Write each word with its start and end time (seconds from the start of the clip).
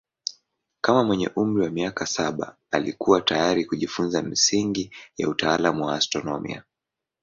Kama 0.81 1.03
mwenye 1.03 1.27
umri 1.35 1.63
wa 1.63 1.69
miaka 1.69 2.05
saba 2.05 2.55
alikuwa 2.71 3.21
tayari 3.21 3.65
kujifunza 3.65 4.21
misingi 4.21 4.91
ya 5.17 5.29
utaalamu 5.29 5.85
wa 5.85 5.95
astronomia. 5.95 6.63